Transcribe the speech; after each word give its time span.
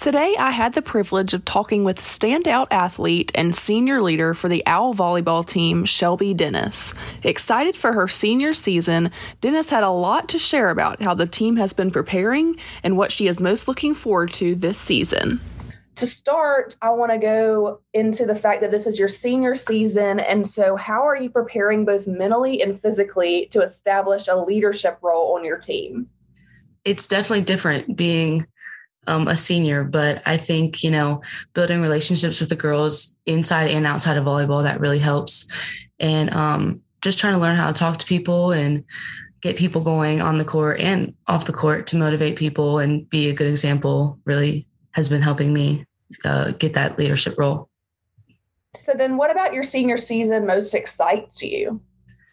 Today, 0.00 0.34
I 0.38 0.52
had 0.52 0.72
the 0.72 0.80
privilege 0.80 1.34
of 1.34 1.44
talking 1.44 1.84
with 1.84 1.98
standout 1.98 2.68
athlete 2.70 3.30
and 3.34 3.54
senior 3.54 4.00
leader 4.00 4.32
for 4.32 4.48
the 4.48 4.62
OWL 4.66 4.94
volleyball 4.94 5.46
team, 5.46 5.84
Shelby 5.84 6.32
Dennis. 6.32 6.94
Excited 7.22 7.74
for 7.74 7.92
her 7.92 8.08
senior 8.08 8.54
season, 8.54 9.10
Dennis 9.42 9.68
had 9.68 9.84
a 9.84 9.90
lot 9.90 10.26
to 10.30 10.38
share 10.38 10.70
about 10.70 11.02
how 11.02 11.12
the 11.12 11.26
team 11.26 11.56
has 11.56 11.74
been 11.74 11.90
preparing 11.90 12.56
and 12.82 12.96
what 12.96 13.12
she 13.12 13.28
is 13.28 13.42
most 13.42 13.68
looking 13.68 13.94
forward 13.94 14.32
to 14.32 14.54
this 14.54 14.78
season. 14.78 15.38
To 15.96 16.06
start, 16.06 16.78
I 16.80 16.92
want 16.92 17.12
to 17.12 17.18
go 17.18 17.82
into 17.92 18.24
the 18.24 18.34
fact 18.34 18.62
that 18.62 18.70
this 18.70 18.86
is 18.86 18.98
your 18.98 19.08
senior 19.08 19.54
season. 19.54 20.18
And 20.18 20.46
so, 20.46 20.76
how 20.76 21.06
are 21.06 21.16
you 21.16 21.28
preparing 21.28 21.84
both 21.84 22.06
mentally 22.06 22.62
and 22.62 22.80
physically 22.80 23.48
to 23.50 23.60
establish 23.60 24.28
a 24.28 24.36
leadership 24.36 24.96
role 25.02 25.34
on 25.36 25.44
your 25.44 25.58
team? 25.58 26.08
It's 26.86 27.06
definitely 27.06 27.42
different 27.42 27.98
being 27.98 28.46
um, 29.10 29.28
a 29.28 29.36
senior, 29.36 29.84
but 29.84 30.22
I 30.24 30.36
think, 30.36 30.82
you 30.82 30.90
know, 30.90 31.20
building 31.52 31.82
relationships 31.82 32.40
with 32.40 32.48
the 32.48 32.56
girls 32.56 33.18
inside 33.26 33.68
and 33.68 33.86
outside 33.86 34.16
of 34.16 34.24
volleyball, 34.24 34.62
that 34.62 34.80
really 34.80 35.00
helps. 35.00 35.52
And 35.98 36.32
um, 36.32 36.80
just 37.02 37.18
trying 37.18 37.34
to 37.34 37.40
learn 37.40 37.56
how 37.56 37.66
to 37.66 37.72
talk 37.72 37.98
to 37.98 38.06
people 38.06 38.52
and 38.52 38.84
get 39.40 39.56
people 39.56 39.80
going 39.80 40.22
on 40.22 40.38
the 40.38 40.44
court 40.44 40.80
and 40.80 41.14
off 41.26 41.46
the 41.46 41.52
court 41.52 41.86
to 41.88 41.96
motivate 41.96 42.36
people 42.36 42.78
and 42.78 43.08
be 43.10 43.28
a 43.28 43.32
good 43.32 43.48
example 43.48 44.18
really 44.24 44.66
has 44.92 45.08
been 45.08 45.22
helping 45.22 45.52
me 45.52 45.84
uh, 46.24 46.52
get 46.52 46.74
that 46.74 46.98
leadership 46.98 47.34
role. 47.38 47.68
So, 48.82 48.92
then 48.94 49.16
what 49.16 49.30
about 49.30 49.52
your 49.52 49.64
senior 49.64 49.96
season 49.96 50.46
most 50.46 50.74
excites 50.74 51.42
you? 51.42 51.80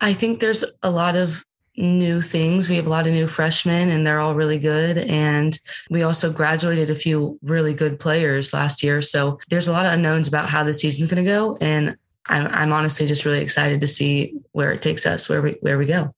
I 0.02 0.14
think 0.14 0.40
there's 0.40 0.64
a 0.84 0.92
lot 0.92 1.16
of 1.16 1.44
new 1.78 2.22
things. 2.22 2.68
We 2.68 2.76
have 2.76 2.88
a 2.88 2.90
lot 2.90 3.08
of 3.08 3.14
new 3.14 3.28
freshmen 3.28 3.90
and 3.90 4.06
they're 4.06 4.20
all 4.20 4.34
really 4.34 4.58
good. 4.58 4.98
And 4.98 5.58
we 5.90 6.04
also 6.04 6.32
graduated 6.32 6.90
a 6.90 6.96
few 6.96 7.40
really 7.44 7.74
good 7.74 8.00
players 8.00 8.54
last 8.54 8.82
year. 8.82 9.02
So 9.02 9.40
there's 9.50 9.68
a 9.68 9.72
lot 9.72 9.86
of 9.86 9.94
unknowns 9.94 10.28
about 10.28 10.50
how 10.50 10.64
the 10.64 10.74
season's 10.74 11.10
going 11.10 11.24
to 11.24 11.30
go. 11.30 11.58
And 11.62 11.96
I'm, 12.26 12.48
I'm 12.48 12.74
honestly 12.74 13.06
just 13.06 13.26
really 13.26 13.42
excited 13.42 13.80
to 13.82 13.88
see 13.88 14.34
where 14.52 14.72
it 14.72 14.82
takes 14.82 15.06
us, 15.06 15.30
where 15.30 15.42
we, 15.42 15.58
where 15.62 15.78
we 15.78 15.86
go. 15.86 16.14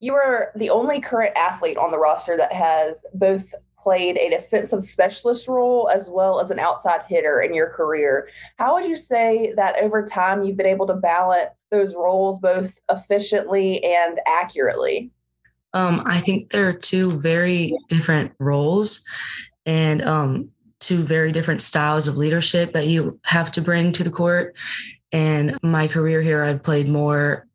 You 0.00 0.14
are 0.14 0.52
the 0.54 0.70
only 0.70 1.00
current 1.00 1.36
athlete 1.36 1.76
on 1.76 1.90
the 1.90 1.98
roster 1.98 2.36
that 2.36 2.52
has 2.52 3.04
both 3.14 3.52
played 3.78 4.16
a 4.16 4.30
defensive 4.30 4.82
specialist 4.84 5.48
role 5.48 5.88
as 5.88 6.08
well 6.10 6.40
as 6.40 6.50
an 6.50 6.58
outside 6.58 7.02
hitter 7.08 7.40
in 7.40 7.54
your 7.54 7.70
career. 7.70 8.28
How 8.56 8.74
would 8.74 8.84
you 8.84 8.96
say 8.96 9.52
that 9.56 9.76
over 9.80 10.04
time 10.04 10.44
you've 10.44 10.56
been 10.56 10.66
able 10.66 10.86
to 10.88 10.94
balance 10.94 11.54
those 11.70 11.94
roles 11.94 12.40
both 12.40 12.72
efficiently 12.90 13.82
and 13.84 14.20
accurately? 14.26 15.10
Um, 15.74 16.02
I 16.06 16.20
think 16.20 16.50
there 16.50 16.68
are 16.68 16.72
two 16.72 17.12
very 17.12 17.76
different 17.88 18.32
roles 18.40 19.04
and 19.66 20.02
um, 20.02 20.50
two 20.80 21.02
very 21.02 21.30
different 21.30 21.62
styles 21.62 22.08
of 22.08 22.16
leadership 22.16 22.72
that 22.72 22.86
you 22.86 23.20
have 23.24 23.52
to 23.52 23.60
bring 23.60 23.92
to 23.92 24.04
the 24.04 24.10
court. 24.10 24.56
And 25.12 25.58
my 25.62 25.88
career 25.88 26.22
here, 26.22 26.42
I've 26.42 26.62
played 26.62 26.88
more 26.88 27.46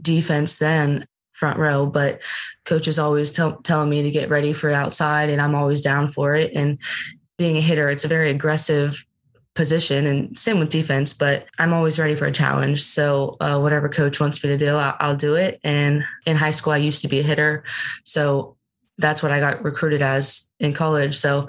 defense 0.00 0.58
than 0.58 1.06
front 1.32 1.58
row, 1.58 1.86
but 1.86 2.20
coach 2.64 2.86
is 2.86 2.98
always 2.98 3.30
tell, 3.30 3.56
telling 3.62 3.90
me 3.90 4.02
to 4.02 4.10
get 4.10 4.30
ready 4.30 4.52
for 4.52 4.70
outside, 4.70 5.30
and 5.30 5.40
I'm 5.40 5.54
always 5.54 5.82
down 5.82 6.08
for 6.08 6.34
it. 6.34 6.52
And 6.54 6.78
being 7.38 7.56
a 7.56 7.60
hitter, 7.60 7.90
it's 7.90 8.04
a 8.04 8.08
very 8.08 8.30
aggressive 8.30 9.04
position, 9.54 10.06
and 10.06 10.38
same 10.38 10.58
with 10.58 10.70
defense. 10.70 11.12
But 11.12 11.46
I'm 11.58 11.72
always 11.72 11.98
ready 11.98 12.14
for 12.16 12.26
a 12.26 12.32
challenge. 12.32 12.82
So 12.82 13.36
uh, 13.40 13.58
whatever 13.58 13.88
coach 13.88 14.20
wants 14.20 14.42
me 14.42 14.50
to 14.50 14.58
do, 14.58 14.76
I'll, 14.76 14.96
I'll 15.00 15.16
do 15.16 15.34
it. 15.34 15.60
And 15.64 16.04
in 16.26 16.36
high 16.36 16.52
school, 16.52 16.72
I 16.72 16.78
used 16.78 17.02
to 17.02 17.08
be 17.08 17.20
a 17.20 17.24
hitter, 17.24 17.64
so 18.04 18.56
that's 18.98 19.22
what 19.22 19.32
I 19.32 19.40
got 19.40 19.62
recruited 19.64 20.02
as 20.02 20.50
in 20.60 20.72
college. 20.72 21.14
So 21.14 21.48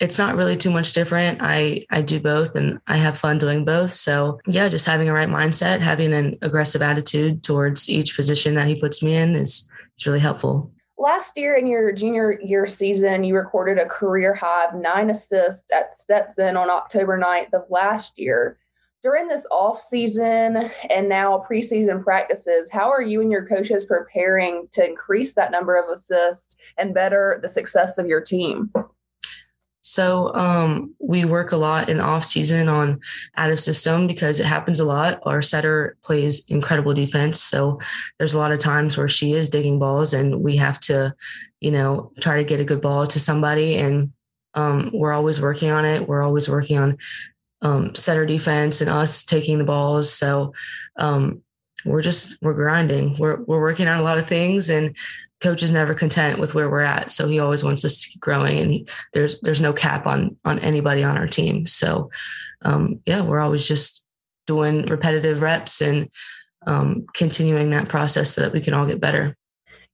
it's 0.00 0.18
not 0.18 0.36
really 0.36 0.56
too 0.56 0.70
much 0.70 0.92
different. 0.92 1.38
I 1.40 1.86
I 1.90 2.02
do 2.02 2.20
both 2.20 2.54
and 2.56 2.78
I 2.86 2.96
have 2.96 3.18
fun 3.18 3.38
doing 3.38 3.64
both. 3.64 3.92
So 3.92 4.38
yeah, 4.46 4.68
just 4.68 4.86
having 4.86 5.08
a 5.08 5.12
right 5.12 5.28
mindset, 5.28 5.80
having 5.80 6.12
an 6.12 6.38
aggressive 6.42 6.82
attitude 6.82 7.42
towards 7.42 7.88
each 7.88 8.16
position 8.16 8.54
that 8.54 8.66
he 8.66 8.80
puts 8.80 9.02
me 9.02 9.14
in 9.14 9.36
is 9.36 9.70
it's 9.94 10.06
really 10.06 10.20
helpful. 10.20 10.70
Last 10.98 11.36
year 11.36 11.56
in 11.56 11.66
your 11.66 11.92
junior 11.92 12.40
year 12.42 12.66
season, 12.66 13.24
you 13.24 13.34
recorded 13.34 13.78
a 13.78 13.86
career 13.86 14.34
high 14.34 14.66
of 14.66 14.74
nine 14.74 15.10
assists 15.10 15.70
at 15.72 15.94
Stetson 15.94 16.56
on 16.56 16.70
October 16.70 17.18
9th 17.18 17.52
of 17.52 17.64
last 17.68 18.18
year. 18.18 18.58
During 19.04 19.28
this 19.28 19.46
off 19.50 19.82
season 19.82 20.70
and 20.88 21.10
now 21.10 21.44
preseason 21.46 22.02
practices, 22.02 22.70
how 22.70 22.90
are 22.90 23.02
you 23.02 23.20
and 23.20 23.30
your 23.30 23.46
coaches 23.46 23.84
preparing 23.84 24.66
to 24.72 24.88
increase 24.88 25.34
that 25.34 25.52
number 25.52 25.76
of 25.76 25.90
assists 25.90 26.56
and 26.78 26.94
better 26.94 27.38
the 27.42 27.50
success 27.50 27.98
of 27.98 28.06
your 28.06 28.22
team? 28.22 28.72
So 29.82 30.34
um, 30.34 30.94
we 30.98 31.26
work 31.26 31.52
a 31.52 31.58
lot 31.58 31.90
in 31.90 31.98
the 31.98 32.02
off 32.02 32.24
season 32.24 32.70
on 32.70 32.98
out 33.36 33.50
of 33.50 33.60
system 33.60 34.06
because 34.06 34.40
it 34.40 34.46
happens 34.46 34.80
a 34.80 34.86
lot. 34.86 35.20
Our 35.24 35.42
setter 35.42 35.98
plays 36.02 36.50
incredible 36.50 36.94
defense, 36.94 37.42
so 37.42 37.78
there's 38.18 38.32
a 38.32 38.38
lot 38.38 38.52
of 38.52 38.58
times 38.58 38.96
where 38.96 39.06
she 39.06 39.34
is 39.34 39.50
digging 39.50 39.78
balls, 39.78 40.14
and 40.14 40.40
we 40.40 40.56
have 40.56 40.80
to, 40.80 41.14
you 41.60 41.70
know, 41.70 42.10
try 42.20 42.38
to 42.38 42.44
get 42.44 42.60
a 42.60 42.64
good 42.64 42.80
ball 42.80 43.06
to 43.08 43.20
somebody. 43.20 43.76
And 43.76 44.12
um, 44.54 44.90
we're 44.94 45.12
always 45.12 45.42
working 45.42 45.70
on 45.70 45.84
it. 45.84 46.08
We're 46.08 46.22
always 46.22 46.48
working 46.48 46.78
on 46.78 46.96
um, 47.64 47.94
setter 47.94 48.24
defense 48.24 48.80
and 48.80 48.90
us 48.90 49.24
taking 49.24 49.58
the 49.58 49.64
balls. 49.64 50.12
So 50.12 50.52
um, 50.96 51.42
we're 51.84 52.02
just 52.02 52.40
we're 52.40 52.54
grinding. 52.54 53.16
We're 53.18 53.42
we're 53.42 53.60
working 53.60 53.88
on 53.88 53.98
a 53.98 54.02
lot 54.02 54.18
of 54.18 54.26
things, 54.26 54.70
and 54.70 54.94
coach 55.40 55.62
is 55.62 55.72
never 55.72 55.94
content 55.94 56.38
with 56.38 56.54
where 56.54 56.70
we're 56.70 56.80
at 56.80 57.10
so 57.10 57.28
he 57.28 57.38
always 57.38 57.62
wants 57.62 57.84
us 57.84 58.00
to 58.00 58.08
keep 58.08 58.20
growing 58.22 58.58
and 58.60 58.70
he, 58.70 58.88
there's 59.12 59.38
there's 59.40 59.60
no 59.60 59.74
cap 59.74 60.06
on 60.06 60.34
on 60.46 60.58
anybody 60.60 61.04
on 61.04 61.18
our 61.18 61.26
team 61.26 61.66
so 61.66 62.08
um, 62.62 62.98
yeah 63.04 63.20
we're 63.20 63.40
always 63.40 63.68
just 63.68 64.06
doing 64.46 64.86
repetitive 64.86 65.42
reps 65.42 65.82
and 65.82 66.08
um, 66.66 67.04
continuing 67.12 67.70
that 67.70 67.88
process 67.88 68.34
so 68.34 68.40
that 68.40 68.52
we 68.54 68.60
can 68.60 68.72
all 68.72 68.86
get 68.86 69.00
better 69.00 69.36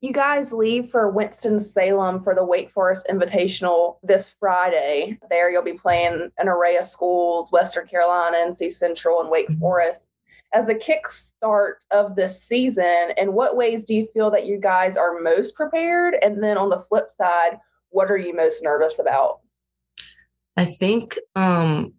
you 0.01 0.13
guys 0.13 0.53
leave 0.53 0.91
for 0.91 1.11
Winston-Salem 1.11 2.23
for 2.23 2.35
the 2.35 2.45
Wake 2.45 2.71
Forest 2.71 3.07
Invitational 3.11 3.99
this 4.03 4.35
Friday. 4.41 5.19
There, 5.29 5.51
you'll 5.51 5.63
be 5.63 5.75
playing 5.75 6.31
an 6.39 6.49
array 6.49 6.77
of 6.77 6.87
schools 6.87 7.53
Western 7.53 7.87
Carolina, 7.87 8.39
NC 8.39 8.73
Central, 8.73 9.21
and 9.21 9.31
Wake 9.31 9.49
mm-hmm. 9.49 9.61
Forest 9.61 10.11
as 10.53 10.69
a 10.69 10.75
kickstart 10.75 11.85
of 11.91 12.17
this 12.17 12.43
season, 12.43 13.11
in 13.17 13.33
what 13.33 13.57
ways 13.57 13.85
do 13.85 13.95
you 13.95 14.09
feel 14.13 14.31
that 14.31 14.47
you 14.47 14.59
guys 14.59 14.97
are 14.97 15.21
most 15.21 15.55
prepared? 15.55 16.15
And 16.23 16.43
then 16.43 16.59
on 16.59 16.71
the 16.71 16.81
flip 16.81 17.09
side, 17.09 17.59
what 17.91 18.11
are 18.11 18.17
you 18.17 18.35
most 18.35 18.63
nervous 18.63 18.99
about? 18.99 19.41
I 20.57 20.65
think 20.65 21.19
um, 21.37 21.95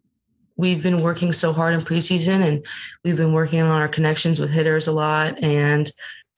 we've 0.57 0.83
been 0.83 1.01
working 1.01 1.31
so 1.31 1.53
hard 1.53 1.73
in 1.73 1.81
preseason 1.81 2.45
and 2.45 2.65
we've 3.03 3.17
been 3.17 3.33
working 3.33 3.61
on 3.61 3.81
our 3.81 3.87
connections 3.87 4.39
with 4.39 4.51
hitters 4.51 4.87
a 4.87 4.91
lot. 4.91 5.41
And 5.41 5.89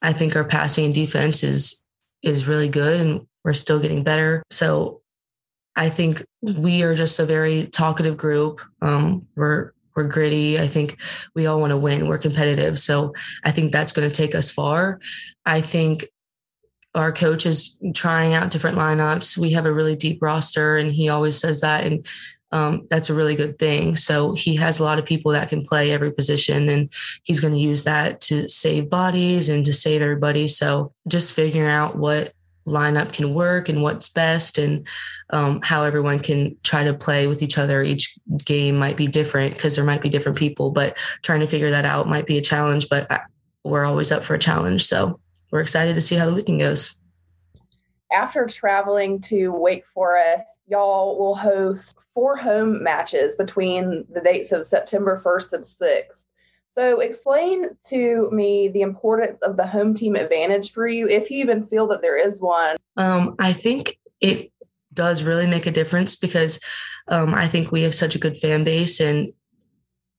I 0.04 0.12
think 0.12 0.36
our 0.36 0.44
passing 0.44 0.84
and 0.84 0.94
defense 0.94 1.42
is 1.42 1.84
is 2.22 2.46
really 2.46 2.68
good 2.68 3.00
and 3.00 3.26
we're 3.44 3.52
still 3.52 3.78
getting 3.78 4.02
better. 4.02 4.42
So 4.50 5.02
I 5.76 5.88
think 5.88 6.24
we 6.42 6.82
are 6.82 6.94
just 6.94 7.18
a 7.18 7.26
very 7.26 7.66
talkative 7.66 8.16
group. 8.16 8.60
Um, 8.80 9.26
we're 9.34 9.72
we're 9.96 10.04
gritty. 10.04 10.58
I 10.58 10.66
think 10.66 10.98
we 11.34 11.46
all 11.46 11.60
want 11.60 11.70
to 11.70 11.76
win. 11.76 12.08
We're 12.08 12.18
competitive. 12.18 12.78
So 12.78 13.14
I 13.44 13.52
think 13.52 13.70
that's 13.70 13.92
going 13.92 14.08
to 14.08 14.14
take 14.14 14.34
us 14.34 14.50
far. 14.50 15.00
I 15.46 15.60
think 15.60 16.06
our 16.94 17.12
coach 17.12 17.46
is 17.46 17.78
trying 17.94 18.34
out 18.34 18.50
different 18.50 18.78
lineups. 18.78 19.38
We 19.38 19.50
have 19.50 19.66
a 19.66 19.72
really 19.72 19.96
deep 19.96 20.20
roster, 20.20 20.76
and 20.76 20.92
he 20.92 21.08
always 21.08 21.38
says 21.38 21.60
that. 21.60 21.84
And 21.84 22.06
um, 22.54 22.86
that's 22.88 23.10
a 23.10 23.14
really 23.14 23.34
good 23.34 23.58
thing. 23.58 23.96
So 23.96 24.32
he 24.32 24.54
has 24.56 24.78
a 24.78 24.84
lot 24.84 25.00
of 25.00 25.04
people 25.04 25.32
that 25.32 25.48
can 25.48 25.60
play 25.66 25.90
every 25.90 26.12
position, 26.12 26.68
and 26.68 26.88
he's 27.24 27.40
going 27.40 27.52
to 27.52 27.58
use 27.58 27.82
that 27.82 28.20
to 28.22 28.48
save 28.48 28.88
bodies 28.88 29.48
and 29.48 29.64
to 29.64 29.72
save 29.72 30.00
everybody. 30.00 30.46
So 30.46 30.92
just 31.08 31.34
figuring 31.34 31.68
out 31.68 31.96
what 31.96 32.32
lineup 32.64 33.12
can 33.12 33.34
work 33.34 33.68
and 33.68 33.82
what's 33.82 34.08
best 34.08 34.56
and 34.56 34.86
um, 35.30 35.60
how 35.64 35.82
everyone 35.82 36.20
can 36.20 36.56
try 36.62 36.84
to 36.84 36.94
play 36.94 37.26
with 37.26 37.42
each 37.42 37.58
other. 37.58 37.82
Each 37.82 38.16
game 38.44 38.76
might 38.76 38.96
be 38.96 39.08
different 39.08 39.56
because 39.56 39.74
there 39.74 39.84
might 39.84 40.00
be 40.00 40.08
different 40.08 40.38
people, 40.38 40.70
but 40.70 40.96
trying 41.22 41.40
to 41.40 41.48
figure 41.48 41.70
that 41.70 41.84
out 41.84 42.08
might 42.08 42.26
be 42.26 42.38
a 42.38 42.42
challenge. 42.42 42.88
But 42.88 43.10
we're 43.64 43.84
always 43.84 44.12
up 44.12 44.22
for 44.22 44.34
a 44.34 44.38
challenge, 44.38 44.84
so 44.84 45.18
we're 45.50 45.60
excited 45.60 45.96
to 45.96 46.00
see 46.00 46.14
how 46.14 46.26
the 46.26 46.34
weekend 46.34 46.60
goes. 46.60 47.00
After 48.12 48.46
traveling 48.46 49.20
to 49.22 49.48
Wake 49.48 49.84
Forest, 49.92 50.46
y'all 50.68 51.18
will 51.18 51.34
host 51.34 51.96
four 52.14 52.36
home 52.36 52.82
matches 52.82 53.36
between 53.36 54.04
the 54.12 54.20
dates 54.20 54.52
of 54.52 54.66
September 54.66 55.20
1st 55.22 55.52
and 55.52 55.64
6th. 55.64 56.24
So, 56.68 57.00
explain 57.00 57.70
to 57.88 58.28
me 58.32 58.68
the 58.68 58.80
importance 58.80 59.42
of 59.42 59.56
the 59.56 59.66
home 59.66 59.94
team 59.94 60.16
advantage 60.16 60.72
for 60.72 60.88
you, 60.88 61.08
if 61.08 61.30
you 61.30 61.38
even 61.38 61.66
feel 61.66 61.86
that 61.88 62.02
there 62.02 62.16
is 62.16 62.40
one. 62.40 62.76
Um, 62.96 63.36
I 63.38 63.52
think 63.52 63.98
it 64.20 64.52
does 64.92 65.22
really 65.22 65.46
make 65.46 65.66
a 65.66 65.70
difference 65.70 66.16
because 66.16 66.58
um, 67.08 67.34
I 67.34 67.46
think 67.48 67.70
we 67.70 67.82
have 67.82 67.94
such 67.94 68.14
a 68.14 68.18
good 68.18 68.38
fan 68.38 68.64
base 68.64 69.00
and 69.00 69.32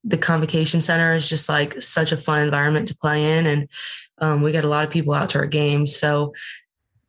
the 0.03 0.17
convocation 0.17 0.79
center 0.79 1.15
is 1.15 1.27
just 1.27 1.49
like 1.49 1.81
such 1.81 2.11
a 2.11 2.17
fun 2.17 2.41
environment 2.41 2.87
to 2.87 2.97
play 2.97 3.37
in 3.37 3.47
and 3.47 3.67
um, 4.19 4.41
we 4.41 4.51
get 4.51 4.63
a 4.63 4.69
lot 4.69 4.85
of 4.85 4.91
people 4.91 5.13
out 5.13 5.29
to 5.29 5.39
our 5.39 5.47
games 5.47 5.95
so 5.95 6.31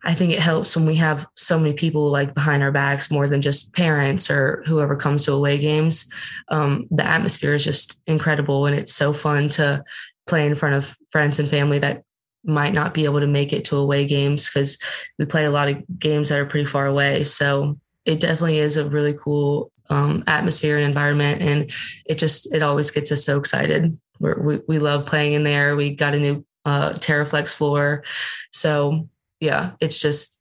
I 0.07 0.15
think 0.15 0.33
it 0.33 0.39
helps 0.39 0.77
when 0.77 0.87
we 0.87 0.95
have 0.95 1.27
so 1.35 1.59
many 1.59 1.73
people 1.73 2.11
like 2.11 2.33
behind 2.33 2.63
our 2.63 2.71
backs 2.71 3.11
more 3.11 3.27
than 3.27 3.43
just 3.43 3.75
parents 3.75 4.31
or 4.31 4.63
whoever 4.65 4.95
comes 4.95 5.25
to 5.25 5.33
away 5.33 5.59
games. 5.59 6.09
Um, 6.49 6.87
the 6.93 7.05
atmosphere 7.05 7.55
is 7.55 7.65
just 7.65 8.01
incredible 8.07 8.67
and 8.67 8.77
it's 8.77 8.95
so 8.95 9.13
fun 9.13 9.49
to 9.51 9.85
play 10.27 10.47
in 10.47 10.55
front 10.55 10.77
of 10.77 10.97
friends 11.11 11.41
and 11.41 11.49
family 11.49 11.81
that 11.81 12.05
might 12.45 12.73
not 12.73 12.95
be 12.95 13.05
able 13.05 13.19
to 13.19 13.27
make 13.27 13.53
it 13.53 13.65
to 13.65 13.77
away 13.77 14.07
games 14.07 14.49
because 14.49 14.81
we 15.19 15.25
play 15.25 15.45
a 15.45 15.51
lot 15.51 15.69
of 15.69 15.83
games 15.99 16.29
that 16.29 16.39
are 16.39 16.47
pretty 16.47 16.67
far 16.67 16.87
away. 16.87 17.25
So 17.25 17.77
it 18.05 18.21
definitely 18.21 18.59
is 18.59 18.77
a 18.77 18.89
really 18.89 19.15
cool 19.15 19.73
um, 19.91 20.23
atmosphere 20.29 20.77
and 20.77 20.87
environment. 20.87 21.43
And 21.43 21.73
it 22.07 22.19
just, 22.19 22.55
it 22.55 22.63
always 22.63 22.93
gets 22.93 23.11
us 23.11 23.25
so 23.25 23.39
excited. 23.39 23.99
We're, 24.21 24.41
we 24.41 24.61
we 24.69 24.79
love 24.79 25.05
playing 25.05 25.33
in 25.35 25.43
there. 25.43 25.75
We 25.75 25.95
got 25.95 26.15
a 26.15 26.21
new 26.21 26.47
uh, 26.65 26.93
Taraflex 26.93 27.57
floor. 27.57 28.05
So 28.53 29.09
yeah, 29.41 29.73
it's 29.81 30.01
just, 30.01 30.41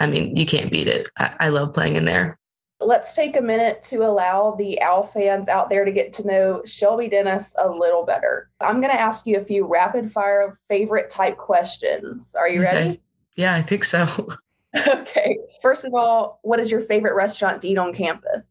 I 0.00 0.06
mean, 0.06 0.36
you 0.36 0.46
can't 0.46 0.70
beat 0.70 0.88
it. 0.88 1.08
I, 1.18 1.34
I 1.40 1.48
love 1.48 1.74
playing 1.74 1.96
in 1.96 2.04
there. 2.04 2.38
Let's 2.78 3.14
take 3.14 3.36
a 3.36 3.40
minute 3.40 3.82
to 3.84 4.04
allow 4.04 4.54
the 4.58 4.78
OWL 4.82 5.04
fans 5.04 5.48
out 5.48 5.70
there 5.70 5.86
to 5.86 5.90
get 5.90 6.12
to 6.14 6.26
know 6.26 6.62
Shelby 6.66 7.08
Dennis 7.08 7.54
a 7.58 7.68
little 7.68 8.04
better. 8.04 8.50
I'm 8.60 8.80
going 8.80 8.92
to 8.92 9.00
ask 9.00 9.26
you 9.26 9.38
a 9.38 9.44
few 9.44 9.66
rapid 9.66 10.12
fire 10.12 10.58
favorite 10.68 11.10
type 11.10 11.38
questions. 11.38 12.34
Are 12.38 12.48
you 12.48 12.62
ready? 12.62 13.00
Yeah, 13.34 13.54
I 13.54 13.62
think 13.62 13.84
so. 13.84 14.28
okay. 14.88 15.38
First 15.62 15.86
of 15.86 15.94
all, 15.94 16.38
what 16.42 16.60
is 16.60 16.70
your 16.70 16.82
favorite 16.82 17.14
restaurant 17.14 17.62
to 17.62 17.68
eat 17.68 17.78
on 17.78 17.94
campus? 17.94 18.42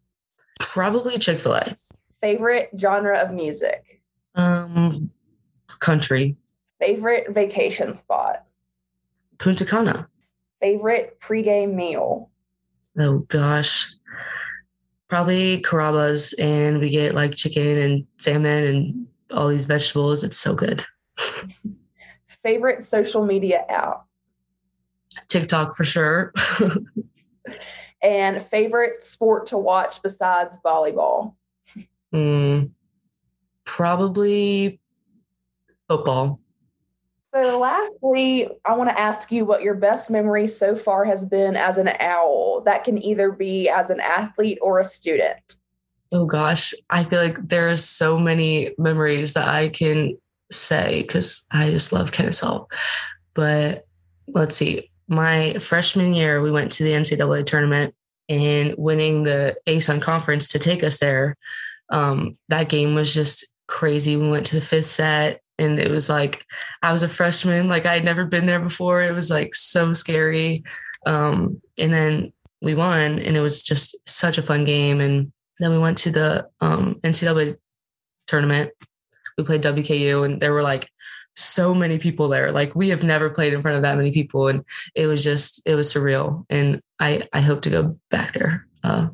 Probably 0.60 1.18
Chick 1.20 1.40
fil 1.40 1.54
A. 1.54 1.78
Favorite 2.22 2.72
genre 2.78 3.20
of 3.20 3.32
music? 3.32 4.02
Um, 4.34 5.12
country. 5.80 6.36
Favorite 6.80 7.30
vacation 7.30 7.98
spot? 7.98 8.44
Punta 9.38 9.66
Cana. 9.66 10.08
Favorite 10.62 11.20
pregame 11.22 11.74
meal? 11.74 12.30
Oh 12.98 13.20
gosh. 13.20 13.94
Probably 15.08 15.62
Carrabba's, 15.62 16.34
and 16.34 16.80
we 16.80 16.90
get 16.90 17.14
like 17.14 17.36
chicken 17.36 17.78
and 17.78 18.08
salmon 18.18 18.64
and 18.64 19.08
all 19.32 19.48
these 19.48 19.66
vegetables. 19.66 20.24
It's 20.24 20.38
so 20.38 20.56
good. 20.56 20.84
Favorite 22.44 22.86
social 22.86 23.26
media 23.26 23.66
app? 23.70 24.06
TikTok 25.28 25.76
for 25.76 25.84
sure. 25.84 26.34
and 28.02 28.42
favorite 28.48 29.04
sport 29.04 29.48
to 29.48 29.58
watch 29.58 30.02
besides 30.02 30.58
volleyball? 30.64 31.36
Mm, 32.14 32.72
probably 33.64 34.80
football. 35.88 36.40
So, 37.36 37.60
lastly, 37.60 38.48
I 38.66 38.76
want 38.76 38.90
to 38.90 38.98
ask 38.98 39.30
you 39.30 39.44
what 39.44 39.62
your 39.62 39.74
best 39.74 40.10
memory 40.10 40.48
so 40.48 40.74
far 40.74 41.04
has 41.04 41.26
been 41.26 41.58
as 41.58 41.78
an 41.78 41.90
owl. 42.00 42.62
That 42.62 42.86
can 42.86 43.04
either 43.04 43.30
be 43.34 43.68
as 43.68 43.90
an 43.90 44.00
athlete 44.00 44.58
or 44.62 44.80
a 44.80 44.86
student. 44.86 45.58
Oh 46.14 46.26
gosh, 46.26 46.74
I 46.90 47.04
feel 47.04 47.22
like 47.22 47.38
there's 47.46 47.84
so 47.84 48.18
many 48.18 48.74
memories 48.78 49.34
that 49.34 49.50
I 49.50 49.68
can 49.68 50.18
say 50.50 51.02
because 51.02 51.46
I 51.52 51.72
just 51.72 51.92
love 51.92 52.14
Kennesaw. 52.14 52.68
But 53.34 53.86
let's 54.30 54.56
see, 54.56 54.90
my 55.10 55.56
freshman 55.56 56.14
year, 56.14 56.42
we 56.42 56.52
went 56.52 56.72
to 56.74 56.84
the 56.84 56.94
NCAA 56.94 57.46
tournament 57.46 57.94
and 58.30 58.76
winning 58.78 59.24
the 59.24 59.58
ASUN 59.68 60.02
conference 60.02 60.48
to 60.50 60.60
take 60.60 60.86
us 60.86 61.00
there. 61.00 61.36
Um, 61.90 62.38
that 62.48 62.70
game 62.70 62.96
was 62.96 63.14
just 63.14 63.54
crazy. 63.68 64.16
We 64.16 64.30
went 64.30 64.46
to 64.48 64.56
the 64.56 64.66
fifth 64.66 64.86
set 64.86 65.42
and 65.58 65.80
it 65.80 65.90
was 65.90 66.10
like 66.10 66.46
I 66.82 66.92
was 66.92 67.04
a 67.04 67.10
freshman, 67.10 67.68
like 67.68 67.86
I 67.86 67.94
had 67.94 68.06
never 68.06 68.26
been 68.26 68.46
there 68.46 68.60
before. 68.60 69.02
It 69.02 69.14
was 69.14 69.30
like 69.30 69.56
so 69.56 69.94
scary. 69.94 70.64
Um, 71.06 71.62
and 71.78 71.94
then 71.94 72.34
we 72.62 72.76
won, 72.76 73.20
and 73.20 73.38
it 73.38 73.42
was 73.42 73.62
just 73.62 73.98
such 74.08 74.38
a 74.38 74.44
fun 74.44 74.66
game. 74.66 75.00
And 75.00 75.32
then 75.60 75.72
we 75.72 75.78
went 75.78 75.98
to 76.00 76.12
the 76.12 76.50
um, 76.62 76.96
NCAA 77.04 77.58
tournament. 78.28 78.72
We 79.38 79.44
played 79.44 79.64
WKU, 79.64 80.26
and 80.26 80.42
there 80.42 80.54
were 80.54 80.64
like 80.64 80.90
so 81.36 81.74
many 81.74 82.00
people 82.00 82.28
there. 82.28 82.52
Like 82.52 82.76
we 82.76 82.90
have 82.90 83.04
never 83.04 83.30
played 83.30 83.54
in 83.54 83.62
front 83.62 83.78
of 83.78 83.84
that 83.84 83.98
many 83.98 84.12
people, 84.12 84.48
and 84.48 84.64
it 84.96 85.08
was 85.08 85.24
just 85.24 85.62
it 85.66 85.76
was 85.76 85.94
surreal. 85.94 86.46
And 86.50 86.82
I 87.00 87.24
I 87.34 87.42
hope 87.42 87.62
to 87.64 87.70
go 87.70 88.00
back 88.10 88.34
there 88.34 88.68
uh, 88.84 89.10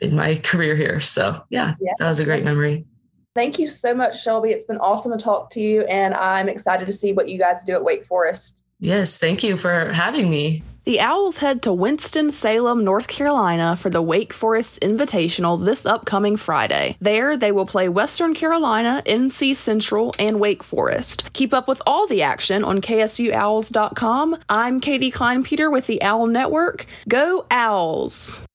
in 0.00 0.16
my 0.16 0.36
career 0.44 0.76
here. 0.76 1.00
So 1.00 1.44
yeah, 1.50 1.74
yeah. 1.80 1.92
that 1.98 2.08
was 2.08 2.20
a 2.20 2.24
great 2.24 2.44
memory. 2.44 2.86
Thank 3.34 3.58
you 3.58 3.66
so 3.66 3.94
much, 3.94 4.22
Shelby. 4.22 4.50
It's 4.50 4.64
been 4.64 4.78
awesome 4.78 5.10
to 5.10 5.18
talk 5.18 5.50
to 5.50 5.60
you, 5.60 5.82
and 5.82 6.14
I'm 6.14 6.48
excited 6.48 6.86
to 6.86 6.92
see 6.92 7.12
what 7.12 7.28
you 7.28 7.38
guys 7.38 7.64
do 7.64 7.72
at 7.72 7.82
Wake 7.82 8.04
Forest. 8.04 8.62
Yes, 8.78 9.18
thank 9.18 9.42
you 9.42 9.56
for 9.56 9.92
having 9.92 10.30
me. 10.30 10.62
The 10.84 11.00
Owls 11.00 11.38
head 11.38 11.62
to 11.62 11.72
Winston-Salem, 11.72 12.84
North 12.84 13.08
Carolina 13.08 13.74
for 13.74 13.88
the 13.88 14.02
Wake 14.02 14.34
Forest 14.34 14.82
Invitational 14.82 15.64
this 15.64 15.86
upcoming 15.86 16.36
Friday. 16.36 16.98
There, 17.00 17.38
they 17.38 17.50
will 17.50 17.64
play 17.64 17.88
Western 17.88 18.34
Carolina, 18.34 19.02
NC 19.06 19.56
Central, 19.56 20.14
and 20.18 20.38
Wake 20.38 20.62
Forest. 20.62 21.32
Keep 21.32 21.54
up 21.54 21.66
with 21.66 21.80
all 21.86 22.06
the 22.06 22.20
action 22.20 22.62
on 22.62 22.82
KSUOwls.com. 22.82 24.36
I'm 24.50 24.80
Katie 24.80 25.10
Klein 25.10 25.42
Peter 25.42 25.70
with 25.70 25.86
the 25.86 26.02
Owl 26.02 26.26
Network. 26.26 26.84
Go 27.08 27.46
Owls! 27.50 28.46